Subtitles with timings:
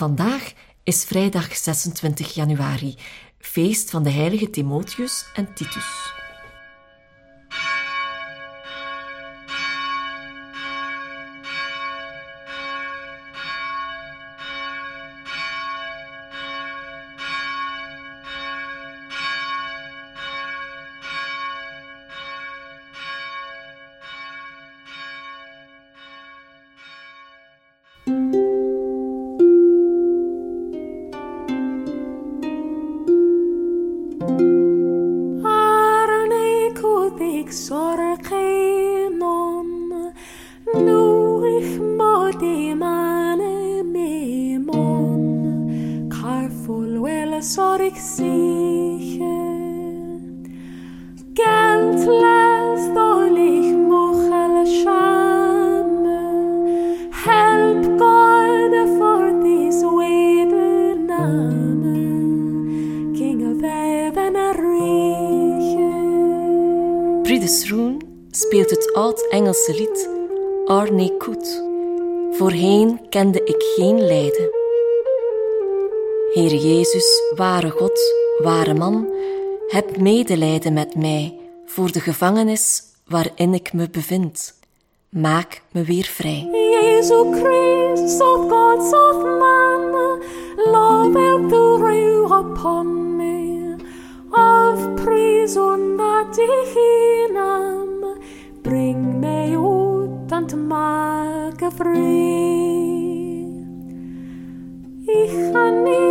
[0.00, 0.52] Vandaag
[0.84, 2.94] is vrijdag 26 januari,
[3.38, 6.19] feest van de heilige Timotheus en Titus.
[47.42, 49.40] Zorg sicher.
[51.34, 56.20] Geld lässt och ich moch alle schame.
[57.12, 61.94] Help God for this weder name.
[63.18, 65.70] King of heaven rich.
[67.26, 70.08] Friede Roen speelt het oud-Engelse lied
[70.66, 71.64] Arne Koet.
[72.30, 74.59] Voorheen kende ik geen lijden.
[76.30, 77.98] Heer Jezus, ware God,
[78.42, 79.06] ware man,
[79.68, 84.58] heb medelijden met mij voor de gevangenis waarin ik me bevind.
[85.08, 86.48] Maak me weer vrij.
[86.52, 90.20] Jesu Christ, of God, of man,
[90.56, 93.76] love and through upon me,
[94.30, 96.36] of prison that
[96.74, 98.18] hinam,
[98.62, 102.70] bring me ut and make free.
[105.12, 106.09] Ich kann in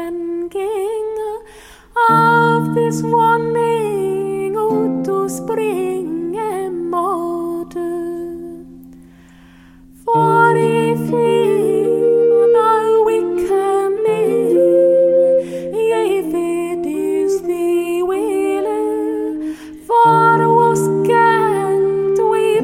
[0.00, 1.16] vandring
[2.10, 7.90] av this vandring ut och springe må du.
[10.04, 11.84] For if ye
[12.54, 13.18] know we
[13.48, 14.56] come in,
[15.74, 19.54] if it is the will,
[19.86, 22.58] for was can't we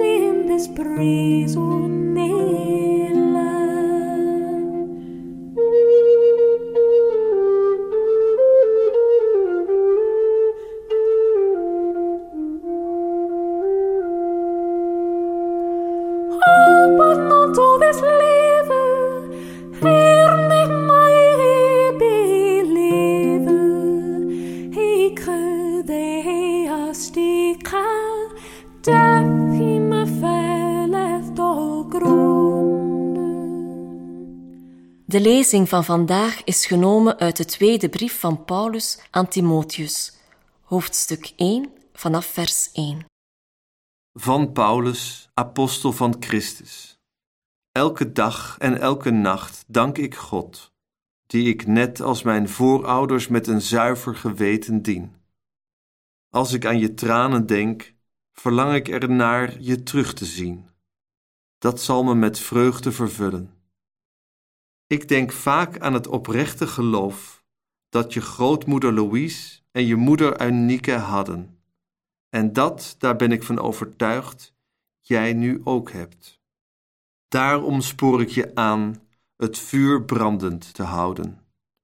[0.00, 1.69] in this breeze.
[35.10, 40.16] De lezing van vandaag is genomen uit de tweede brief van Paulus aan Timotheus,
[40.62, 43.04] hoofdstuk 1 vanaf vers 1.
[44.12, 46.98] Van Paulus, apostel van Christus.
[47.72, 50.72] Elke dag en elke nacht dank ik God,
[51.26, 55.14] die ik net als mijn voorouders met een zuiver geweten dien.
[56.28, 57.94] Als ik aan je tranen denk,
[58.32, 60.68] verlang ik ernaar je terug te zien.
[61.58, 63.59] Dat zal me met vreugde vervullen.
[64.90, 67.44] Ik denk vaak aan het oprechte geloof
[67.88, 71.58] dat je grootmoeder Louise en je moeder Eunike hadden.
[72.28, 74.54] En dat, daar ben ik van overtuigd,
[75.00, 76.40] jij nu ook hebt.
[77.28, 79.02] Daarom spoor ik je aan
[79.36, 81.40] het vuur brandend te houden,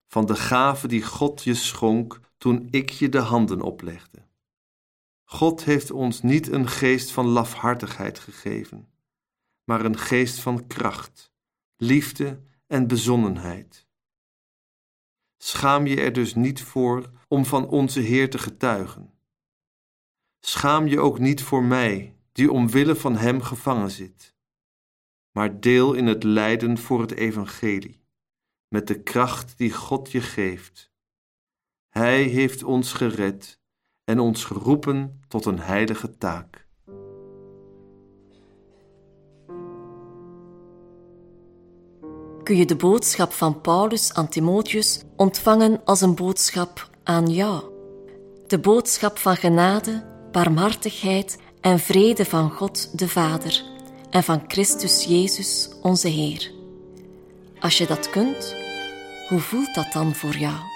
[0.06, 4.22] van de gave die God je schonk toen ik je de handen oplegde.
[5.24, 8.88] God heeft ons niet een geest van lafhartigheid gegeven,
[9.64, 11.32] maar een geest van kracht,
[11.76, 13.86] liefde en bezonnenheid.
[15.36, 19.14] Schaam je er dus niet voor om van onze Heer te getuigen.
[20.40, 24.36] Schaam je ook niet voor mij, die omwille van Hem gevangen zit,
[25.30, 28.04] maar deel in het lijden voor het Evangelie,
[28.68, 30.94] met de kracht die God je geeft.
[31.88, 33.60] Hij heeft ons gered
[34.04, 36.65] en ons geroepen tot een heilige taak.
[42.46, 47.62] Kun je de boodschap van Paulus aan Timotheus ontvangen als een boodschap aan jou.
[48.46, 53.64] De boodschap van genade, barmhartigheid en vrede van God de Vader
[54.10, 56.50] en van Christus Jezus onze Heer.
[57.60, 58.54] Als je dat kunt,
[59.28, 60.75] hoe voelt dat dan voor jou?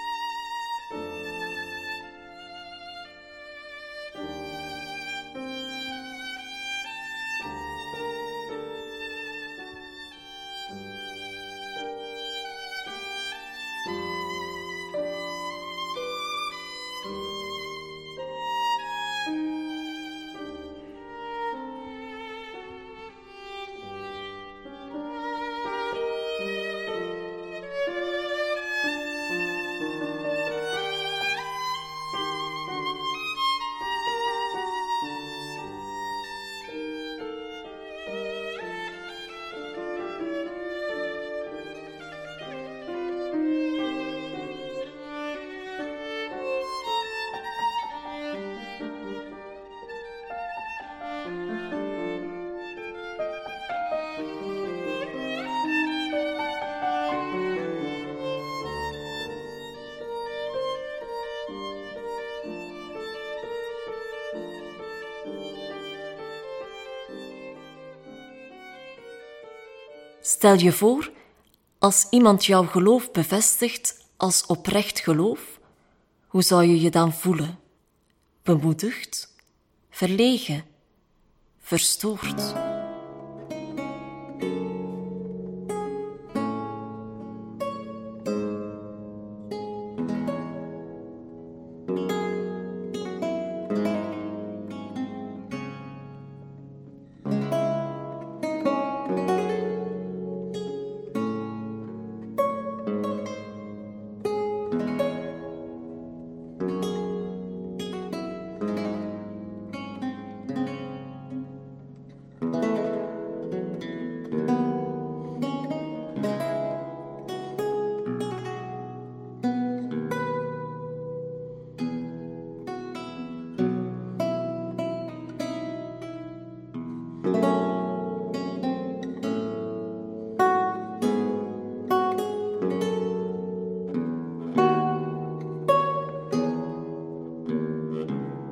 [70.21, 71.11] Stel je voor,
[71.79, 75.59] als iemand jouw geloof bevestigt als oprecht geloof,
[76.27, 77.59] hoe zou je je dan voelen?
[78.43, 79.35] Bemoedigd,
[79.89, 80.63] verlegen,
[81.59, 82.70] verstoord.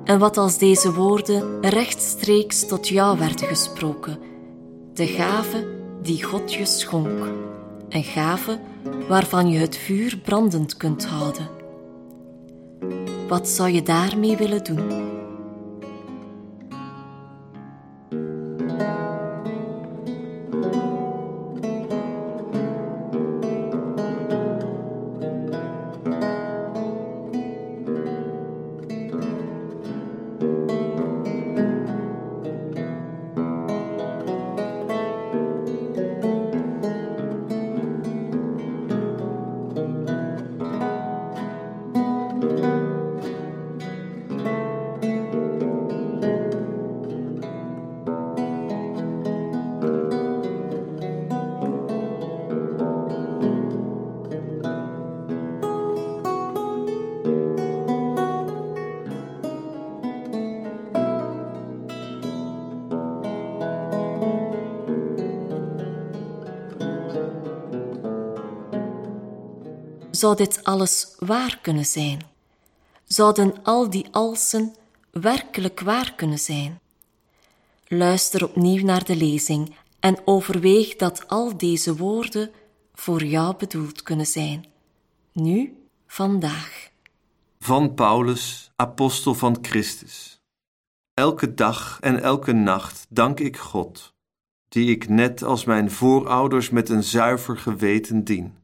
[0.10, 4.20] En wat als deze woorden rechtstreeks tot jou werden gesproken?
[4.94, 5.68] De gave
[6.02, 7.28] die God je schonk.
[7.90, 8.60] Een gave
[9.08, 11.50] waarvan je het vuur brandend kunt houden.
[13.28, 15.09] Wat zou je daarmee willen doen?
[70.20, 72.22] Zou dit alles waar kunnen zijn?
[73.06, 74.76] Zouden al die alsen
[75.12, 76.80] werkelijk waar kunnen zijn?
[77.92, 82.52] Luister opnieuw naar de lezing en overweeg dat al deze woorden
[82.94, 84.66] voor jou bedoeld kunnen zijn.
[85.34, 85.78] Nu,
[86.08, 86.90] vandaag.
[87.60, 90.42] Van Paulus, apostel van Christus.
[91.14, 94.14] Elke dag en elke nacht dank ik God,
[94.68, 98.58] die ik net als mijn voorouders met een zuiver geweten dien.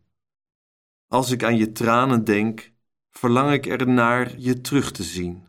[1.08, 2.72] Als ik aan je tranen denk,
[3.12, 5.48] verlang ik ernaar je terug te zien.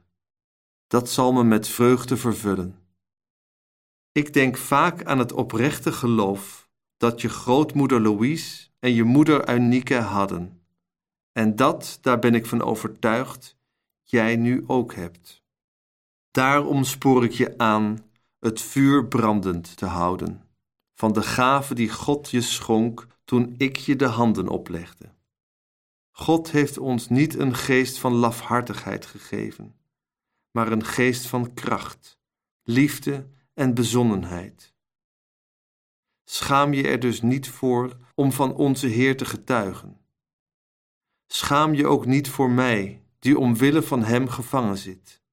[0.87, 2.86] Dat zal me met vreugde vervullen.
[4.17, 9.95] Ik denk vaak aan het oprechte geloof dat je grootmoeder Louise en je moeder Eunice
[9.95, 10.63] hadden.
[11.33, 13.57] En dat, daar ben ik van overtuigd,
[14.03, 15.43] jij nu ook hebt.
[16.31, 17.99] Daarom spoor ik je aan
[18.39, 20.43] het vuur brandend te houden,
[20.95, 25.15] van de gave die God je schonk toen ik je de handen oplegde.
[26.11, 29.75] God heeft ons niet een geest van lafhartigheid gegeven,
[30.51, 32.19] maar een geest van kracht,
[32.63, 34.75] liefde en bezonnenheid.
[36.25, 40.01] Schaam je er dus niet voor om van onze Heer te getuigen.
[41.27, 45.25] Schaam je ook niet voor mij, die omwille van Hem gevangen zit.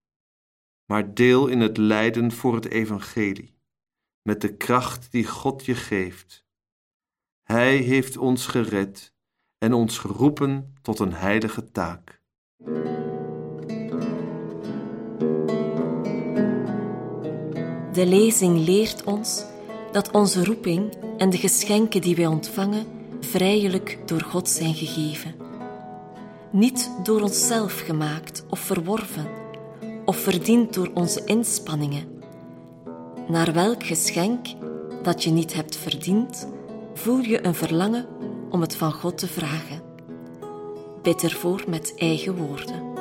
[0.85, 3.57] maar deel in het lijden voor het evangelie,
[4.21, 6.45] met de kracht die God je geeft.
[7.43, 9.13] Hij heeft ons gered
[9.57, 12.21] en ons geroepen tot een heilige taak.
[17.93, 19.43] De lezing leert ons
[19.91, 22.85] dat onze roeping en de geschenken die wij ontvangen
[23.19, 25.35] vrijelijk door God zijn gegeven.
[26.51, 29.27] Niet door onszelf gemaakt of verworven,
[30.05, 32.07] of verdiend door onze inspanningen.
[33.27, 34.47] Naar welk geschenk
[35.03, 36.47] dat je niet hebt verdiend,
[36.93, 38.05] voel je een verlangen
[38.50, 39.81] om het van God te vragen.
[41.01, 42.92] Bid ervoor met eigen woorden.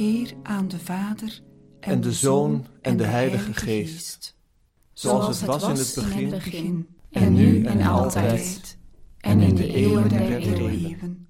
[0.00, 1.40] Eer aan de Vader
[1.80, 4.36] En de Zoon en de Heilige Geest.
[4.92, 8.78] Zoals het was in het begin, en nu en altijd,
[9.18, 11.26] en in de eeuwen der eeuwen.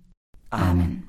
[0.49, 1.00] Amen.